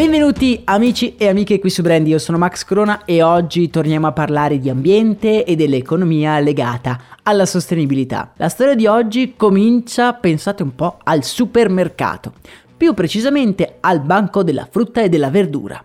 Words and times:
Benvenuti 0.00 0.62
amici 0.64 1.16
e 1.16 1.28
amiche 1.28 1.58
qui 1.58 1.68
su 1.68 1.82
Brand, 1.82 2.08
io 2.08 2.18
sono 2.18 2.38
Max 2.38 2.64
Corona 2.64 3.04
e 3.04 3.22
oggi 3.22 3.68
torniamo 3.68 4.06
a 4.06 4.12
parlare 4.12 4.58
di 4.58 4.70
ambiente 4.70 5.44
e 5.44 5.56
dell'economia 5.56 6.38
legata 6.38 6.98
alla 7.22 7.44
sostenibilità. 7.44 8.32
La 8.36 8.48
storia 8.48 8.74
di 8.74 8.86
oggi 8.86 9.34
comincia, 9.36 10.14
pensate 10.14 10.62
un 10.62 10.74
po', 10.74 11.00
al 11.04 11.22
supermercato, 11.22 12.32
più 12.74 12.94
precisamente 12.94 13.76
al 13.80 14.00
banco 14.00 14.42
della 14.42 14.66
frutta 14.70 15.02
e 15.02 15.10
della 15.10 15.28
verdura. 15.28 15.84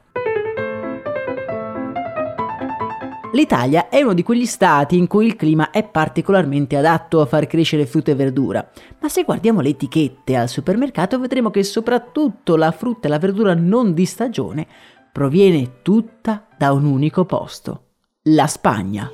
L'Italia 3.35 3.89
è 3.89 4.01
uno 4.01 4.13
di 4.13 4.23
quegli 4.23 4.45
stati 4.45 4.97
in 4.97 5.07
cui 5.07 5.25
il 5.25 5.35
clima 5.35 5.69
è 5.69 5.83
particolarmente 5.83 6.77
adatto 6.77 7.19
a 7.19 7.25
far 7.25 7.47
crescere 7.47 7.85
frutta 7.85 8.11
e 8.11 8.15
verdura, 8.15 8.65
ma 9.01 9.09
se 9.09 9.23
guardiamo 9.23 9.59
le 9.59 9.69
etichette 9.69 10.37
al 10.37 10.47
supermercato 10.47 11.19
vedremo 11.19 11.51
che 11.51 11.61
soprattutto 11.63 12.55
la 12.55 12.71
frutta 12.71 13.07
e 13.07 13.09
la 13.09 13.19
verdura 13.19 13.53
non 13.53 13.93
di 13.93 14.05
stagione 14.05 14.65
proviene 15.11 15.81
tutta 15.81 16.47
da 16.57 16.71
un 16.71 16.85
unico 16.85 17.25
posto, 17.25 17.87
la 18.29 18.47
Spagna. 18.47 19.11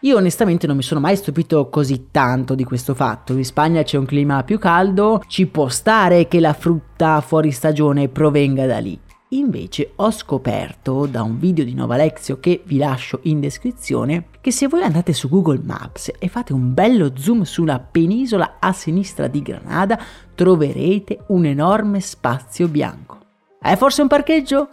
Io 0.00 0.16
onestamente 0.16 0.66
non 0.66 0.74
mi 0.74 0.82
sono 0.82 0.98
mai 0.98 1.14
stupito 1.14 1.68
così 1.68 2.08
tanto 2.10 2.56
di 2.56 2.64
questo 2.64 2.94
fatto. 2.94 3.34
In 3.34 3.44
Spagna 3.44 3.84
c'è 3.84 3.96
un 3.96 4.06
clima 4.06 4.42
più 4.42 4.58
caldo, 4.58 5.22
ci 5.28 5.46
può 5.46 5.68
stare 5.68 6.26
che 6.26 6.40
la 6.40 6.52
frutta 6.52 7.20
fuori 7.20 7.52
stagione 7.52 8.08
provenga 8.08 8.66
da 8.66 8.78
lì. 8.78 8.98
Invece 9.32 9.92
ho 9.96 10.10
scoperto 10.10 11.06
da 11.06 11.22
un 11.22 11.38
video 11.38 11.64
di 11.64 11.72
Nova 11.72 11.94
Lexio 11.94 12.40
che 12.40 12.62
vi 12.64 12.78
lascio 12.78 13.20
in 13.24 13.38
descrizione 13.38 14.26
che 14.40 14.50
se 14.50 14.66
voi 14.66 14.82
andate 14.82 15.12
su 15.12 15.28
Google 15.28 15.60
Maps 15.62 16.10
e 16.18 16.26
fate 16.26 16.52
un 16.52 16.74
bello 16.74 17.12
zoom 17.14 17.42
sulla 17.42 17.78
penisola 17.78 18.56
a 18.58 18.72
sinistra 18.72 19.28
di 19.28 19.40
Granada 19.40 20.00
troverete 20.34 21.26
un 21.28 21.44
enorme 21.44 22.00
spazio 22.00 22.66
bianco. 22.66 23.18
È 23.60 23.76
forse 23.76 24.02
un 24.02 24.08
parcheggio? 24.08 24.68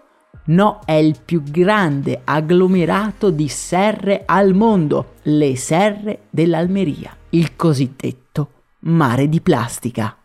No, 0.45 0.79
è 0.85 0.93
il 0.93 1.17
più 1.23 1.43
grande 1.43 2.21
agglomerato 2.23 3.29
di 3.29 3.49
serre 3.49 4.23
al 4.25 4.55
mondo, 4.55 5.13
le 5.23 5.55
serre 5.55 6.21
dell'Almeria, 6.31 7.15
il 7.29 7.55
cosiddetto 7.55 8.49
mare 8.79 9.29
di 9.29 9.39
plastica. 9.39 10.16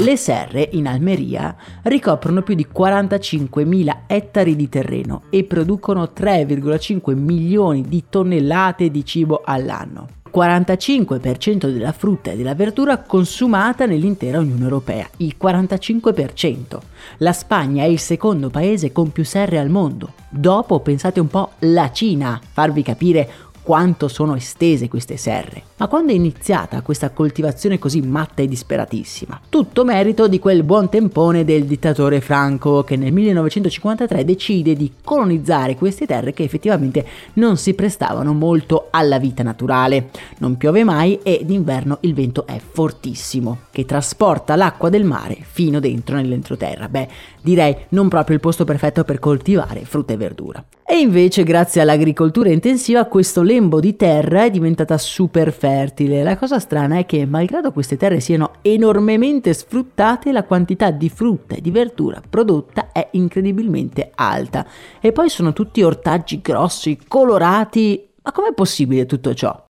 Le 0.00 0.16
serre 0.16 0.66
in 0.72 0.86
Almeria 0.86 1.54
ricoprono 1.82 2.40
più 2.40 2.54
di 2.54 2.66
45.000 2.74 3.96
ettari 4.06 4.56
di 4.56 4.66
terreno 4.70 5.24
e 5.28 5.44
producono 5.44 6.12
3,5 6.16 7.14
milioni 7.14 7.82
di 7.82 8.04
tonnellate 8.08 8.90
di 8.90 9.04
cibo 9.04 9.42
all'anno. 9.44 10.08
45% 10.32 11.70
della 11.70 11.92
frutta 11.92 12.30
e 12.30 12.36
della 12.36 12.54
verdura 12.54 12.98
consumata 12.98 13.84
nell'intera 13.84 14.38
Unione 14.38 14.62
Europea, 14.62 15.06
il 15.18 15.36
45%. 15.38 16.78
La 17.18 17.34
Spagna 17.34 17.84
è 17.84 17.88
il 17.88 17.98
secondo 17.98 18.48
paese 18.48 18.92
con 18.92 19.12
più 19.12 19.24
serre 19.24 19.58
al 19.58 19.68
mondo. 19.68 20.14
Dopo, 20.30 20.80
pensate 20.80 21.20
un 21.20 21.26
po', 21.26 21.50
la 21.60 21.90
Cina, 21.92 22.40
farvi 22.52 22.82
capire 22.82 23.28
quanto 23.70 24.08
sono 24.08 24.34
estese 24.34 24.88
queste 24.88 25.16
serre. 25.16 25.62
Ma 25.76 25.86
quando 25.86 26.10
è 26.10 26.16
iniziata 26.16 26.82
questa 26.82 27.10
coltivazione 27.10 27.78
così 27.78 28.00
matta 28.00 28.42
e 28.42 28.48
disperatissima? 28.48 29.40
Tutto 29.48 29.84
merito 29.84 30.26
di 30.26 30.40
quel 30.40 30.64
buon 30.64 30.88
tempone 30.88 31.44
del 31.44 31.66
dittatore 31.66 32.20
Franco 32.20 32.82
che 32.82 32.96
nel 32.96 33.12
1953 33.12 34.24
decide 34.24 34.74
di 34.74 34.94
colonizzare 35.04 35.76
queste 35.76 36.04
terre 36.04 36.32
che 36.32 36.42
effettivamente 36.42 37.06
non 37.34 37.56
si 37.56 37.74
prestavano 37.74 38.32
molto 38.32 38.88
alla 38.90 39.20
vita 39.20 39.44
naturale. 39.44 40.10
Non 40.38 40.56
piove 40.56 40.82
mai 40.82 41.20
e 41.22 41.42
d'inverno 41.44 41.98
il 42.00 42.12
vento 42.12 42.48
è 42.48 42.58
fortissimo, 42.58 43.58
che 43.70 43.84
trasporta 43.84 44.56
l'acqua 44.56 44.88
del 44.88 45.04
mare 45.04 45.38
fino 45.48 45.78
dentro 45.78 46.16
nell'entroterra. 46.16 46.88
Beh, 46.88 47.08
direi 47.40 47.76
non 47.90 48.08
proprio 48.08 48.34
il 48.34 48.42
posto 48.42 48.64
perfetto 48.64 49.04
per 49.04 49.20
coltivare 49.20 49.84
frutta 49.84 50.12
e 50.12 50.16
verdura. 50.16 50.64
E 50.84 50.98
invece 50.98 51.44
grazie 51.44 51.80
all'agricoltura 51.80 52.50
intensiva 52.50 53.04
questo 53.04 53.42
lembo 53.60 53.78
di 53.78 53.94
terra 53.94 54.44
è 54.44 54.50
diventata 54.50 54.96
super 54.96 55.52
fertile. 55.52 56.22
La 56.22 56.38
cosa 56.38 56.58
strana 56.58 56.96
è 56.96 57.04
che 57.04 57.26
malgrado 57.26 57.72
queste 57.72 57.98
terre 57.98 58.18
siano 58.18 58.52
enormemente 58.62 59.52
sfruttate, 59.52 60.32
la 60.32 60.44
quantità 60.44 60.90
di 60.90 61.10
frutta 61.10 61.56
e 61.56 61.60
di 61.60 61.70
verdura 61.70 62.22
prodotta 62.26 62.90
è 62.90 63.08
incredibilmente 63.12 64.12
alta. 64.14 64.66
E 64.98 65.12
poi 65.12 65.28
sono 65.28 65.52
tutti 65.52 65.82
ortaggi 65.82 66.40
grossi, 66.40 66.98
colorati. 67.06 68.08
Ma 68.22 68.32
com'è 68.32 68.54
possibile 68.54 69.04
tutto 69.04 69.34
ciò? 69.34 69.69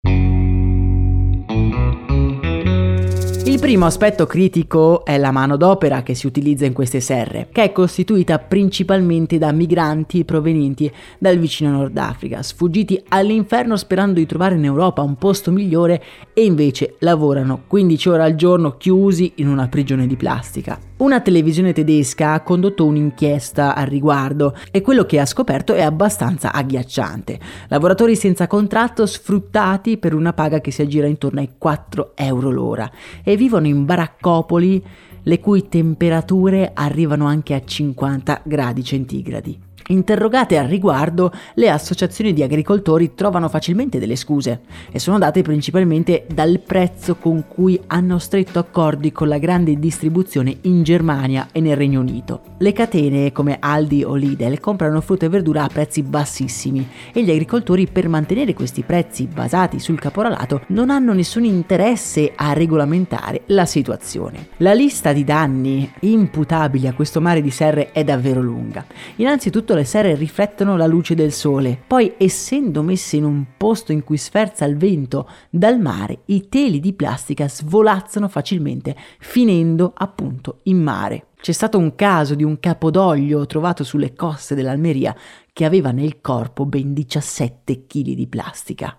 Primo 3.64 3.86
aspetto 3.86 4.26
critico 4.26 5.06
è 5.06 5.16
la 5.16 5.30
manodopera 5.30 6.02
che 6.02 6.14
si 6.14 6.26
utilizza 6.26 6.66
in 6.66 6.74
queste 6.74 7.00
serre, 7.00 7.48
che 7.50 7.62
è 7.62 7.72
costituita 7.72 8.38
principalmente 8.38 9.38
da 9.38 9.52
migranti 9.52 10.22
provenienti 10.26 10.92
dal 11.18 11.38
vicino 11.38 11.70
Nord 11.70 11.96
Africa, 11.96 12.42
sfuggiti 12.42 13.02
all'inferno 13.08 13.78
sperando 13.78 14.18
di 14.18 14.26
trovare 14.26 14.56
in 14.56 14.66
Europa 14.66 15.00
un 15.00 15.16
posto 15.16 15.50
migliore 15.50 16.02
e 16.34 16.44
invece 16.44 16.96
lavorano 16.98 17.62
15 17.66 18.08
ore 18.10 18.22
al 18.24 18.34
giorno 18.34 18.76
chiusi 18.76 19.32
in 19.36 19.48
una 19.48 19.66
prigione 19.68 20.06
di 20.06 20.16
plastica. 20.16 20.78
Una 20.96 21.20
televisione 21.20 21.72
tedesca 21.72 22.34
ha 22.34 22.42
condotto 22.42 22.86
un'inchiesta 22.86 23.74
al 23.74 23.86
riguardo 23.86 24.56
e 24.70 24.80
quello 24.80 25.04
che 25.04 25.18
ha 25.18 25.26
scoperto 25.26 25.74
è 25.74 25.82
abbastanza 25.82 26.52
agghiacciante. 26.52 27.40
Lavoratori 27.66 28.14
senza 28.14 28.46
contratto 28.46 29.04
sfruttati 29.04 29.98
per 29.98 30.14
una 30.14 30.32
paga 30.32 30.60
che 30.60 30.70
si 30.70 30.82
aggira 30.82 31.08
intorno 31.08 31.40
ai 31.40 31.50
4 31.58 32.12
euro 32.14 32.50
l'ora 32.50 32.88
e 33.24 33.36
vivono 33.36 33.66
in 33.66 33.84
baraccopoli 33.84 34.84
le 35.24 35.40
cui 35.40 35.68
temperature 35.68 36.70
arrivano 36.72 37.26
anche 37.26 37.54
a 37.54 37.64
50 37.64 38.42
gradi 38.44 38.84
centigradi. 38.84 39.73
Interrogate 39.88 40.56
al 40.56 40.66
riguardo, 40.66 41.30
le 41.54 41.68
associazioni 41.68 42.32
di 42.32 42.42
agricoltori 42.42 43.14
trovano 43.14 43.50
facilmente 43.50 43.98
delle 43.98 44.16
scuse 44.16 44.60
e 44.90 44.98
sono 44.98 45.18
date 45.18 45.42
principalmente 45.42 46.26
dal 46.32 46.58
prezzo 46.60 47.16
con 47.16 47.44
cui 47.46 47.78
hanno 47.88 48.18
stretto 48.18 48.58
accordi 48.58 49.12
con 49.12 49.28
la 49.28 49.36
grande 49.36 49.78
distribuzione 49.78 50.56
in 50.62 50.82
Germania 50.84 51.48
e 51.52 51.60
nel 51.60 51.76
Regno 51.76 52.00
Unito. 52.00 52.40
Le 52.58 52.72
catene 52.72 53.30
come 53.32 53.58
Aldi 53.60 54.04
o 54.04 54.14
Lidl 54.14 54.58
comprano 54.58 55.02
frutta 55.02 55.26
e 55.26 55.28
verdura 55.28 55.64
a 55.64 55.68
prezzi 55.68 56.02
bassissimi 56.02 56.88
e 57.12 57.22
gli 57.22 57.30
agricoltori 57.30 57.86
per 57.86 58.08
mantenere 58.08 58.54
questi 58.54 58.82
prezzi 58.82 59.26
basati 59.26 59.78
sul 59.78 60.00
caporalato 60.00 60.62
non 60.68 60.88
hanno 60.88 61.12
nessun 61.12 61.44
interesse 61.44 62.32
a 62.34 62.54
regolamentare 62.54 63.42
la 63.46 63.66
situazione. 63.66 64.48
La 64.58 64.72
lista 64.72 65.12
di 65.12 65.24
danni 65.24 65.92
imputabili 66.00 66.86
a 66.86 66.94
questo 66.94 67.20
mare 67.20 67.42
di 67.42 67.50
serre 67.50 67.92
è 67.92 68.02
davvero 68.02 68.40
lunga. 68.40 68.86
Innanzitutto 69.16 69.73
le 69.74 69.84
serre 69.84 70.14
riflettono 70.14 70.76
la 70.76 70.86
luce 70.86 71.14
del 71.14 71.32
sole, 71.32 71.80
poi 71.86 72.14
essendo 72.16 72.82
messe 72.82 73.16
in 73.16 73.24
un 73.24 73.44
posto 73.56 73.92
in 73.92 74.02
cui 74.02 74.16
sferza 74.16 74.64
il 74.64 74.76
vento 74.76 75.28
dal 75.50 75.78
mare, 75.78 76.20
i 76.26 76.48
teli 76.48 76.80
di 76.80 76.92
plastica 76.92 77.48
svolazzano 77.48 78.28
facilmente, 78.28 78.96
finendo 79.18 79.92
appunto 79.94 80.60
in 80.64 80.82
mare. 80.82 81.26
C'è 81.40 81.52
stato 81.52 81.76
un 81.76 81.94
caso 81.94 82.34
di 82.34 82.42
un 82.42 82.58
capodoglio 82.58 83.44
trovato 83.44 83.84
sulle 83.84 84.14
coste 84.14 84.54
dell'Almeria 84.54 85.14
che 85.52 85.64
aveva 85.64 85.90
nel 85.90 86.20
corpo 86.20 86.64
ben 86.64 86.94
17 86.94 87.86
kg 87.86 88.12
di 88.12 88.26
plastica. 88.26 88.98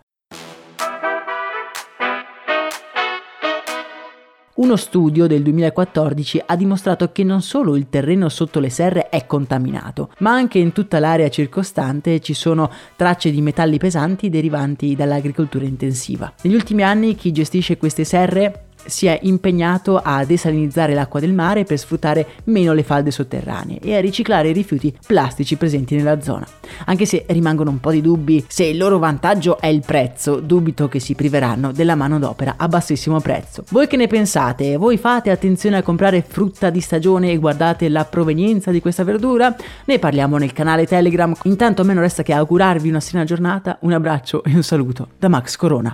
Uno 4.58 4.78
studio 4.78 5.28
del 5.28 5.42
2014 5.42 6.44
ha 6.46 6.56
dimostrato 6.56 7.12
che 7.12 7.26
non 7.26 7.42
solo 7.42 7.76
il 7.76 7.90
terreno 7.90 8.30
sotto 8.30 8.62
le 8.62 8.70
serre 8.70 9.10
è 9.10 9.26
contaminato, 9.26 10.12
ma 10.20 10.32
anche 10.32 10.60
in 10.60 10.72
tutta 10.72 10.98
l'area 11.00 11.28
circostante 11.28 12.22
ci 12.22 12.34
sono 12.34 12.72
tracce 12.96 13.32
di 13.32 13.42
metalli 13.42 13.78
pesanti 13.78 14.30
derivanti 14.30 14.96
dall'agricoltura 14.96 15.66
intensiva. 15.66 16.32
Negli 16.44 16.56
ultimi 16.56 16.84
anni 16.84 17.16
chi 17.16 17.34
gestisce 17.34 17.76
queste 17.76 18.06
serre 18.06 18.68
si 18.86 19.08
è 19.08 19.20
impegnato 19.24 19.98
a 19.98 20.24
desalinizzare 20.26 20.94
l'acqua 20.94 21.20
del 21.20 21.34
mare 21.34 21.64
per 21.64 21.78
sfruttare 21.78 22.28
meno 22.46 22.74
le 22.74 22.84
falde 22.84 23.12
sotterranee 23.12 23.80
e 23.80 23.96
a 23.96 24.00
riciclare 24.00 24.50
i 24.50 24.54
rifiuti 24.54 24.96
plastici 25.06 25.56
presenti 25.56 25.96
nella 25.96 26.22
zona. 26.22 26.48
Anche 26.86 27.06
se 27.06 27.26
rimangono 27.28 27.70
un 27.70 27.80
po' 27.80 27.92
di 27.92 28.02
dubbi 28.02 28.44
se 28.48 28.66
il 28.66 28.78
loro 28.78 29.00
vantaggio 29.00 29.60
è 29.60 29.68
il 29.68 29.84
prezzo, 29.86 30.40
dubito 30.40 30.88
che 30.88 31.00
si 31.00 31.16
priveranno 31.16 31.72
della 31.72 31.96
manodopera 31.96 32.56
a 32.58 32.68
bassissimo 32.68 33.20
prezzo. 33.20 33.64
Voi 33.70 33.88
che 33.88 33.98
ne 33.98 34.08
pensate? 34.08 34.78
Voi 34.78 34.98
fate 34.98 35.32
attenzione 35.32 35.78
a 35.78 35.84
comprare 35.84 36.24
frutta 36.28 36.70
di 36.70 36.82
stagione 36.82 37.32
e 37.32 37.38
guardate 37.38 37.90
la 37.90 38.06
provenienza 38.06 38.72
di 38.72 38.82
questa 38.82 39.04
verdura? 39.04 39.56
Ne 39.86 40.00
parliamo 40.00 40.38
nel 40.38 40.54
canale 40.54 40.86
Telegram. 40.86 41.34
Intanto 41.44 41.82
a 41.82 41.86
me 41.86 41.94
non 41.94 42.04
resta 42.04 42.24
che 42.24 42.34
augurarvi 42.34 42.90
una 42.90 43.00
serena 43.00 43.26
giornata, 43.26 43.78
un 43.82 43.94
abbraccio 43.94 44.44
e 44.44 44.54
un 44.54 44.64
saluto 44.64 45.10
da 45.18 45.28
Max 45.28 45.56
Corona. 45.56 45.94